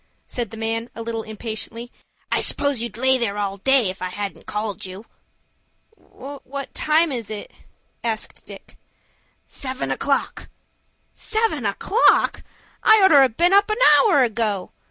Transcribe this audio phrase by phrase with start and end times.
[0.25, 1.91] said the man a little impatiently;
[2.31, 5.05] "I suppose you'd lay there all day, if I hadn't called you."
[5.93, 7.51] "What time is it?"
[8.03, 8.77] asked Dick.
[9.45, 10.49] "Seven o'clock."
[11.13, 12.41] "Seven o'clock!
[12.81, 14.71] I oughter've been up an hour ago.